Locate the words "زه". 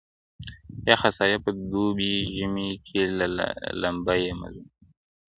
4.55-4.63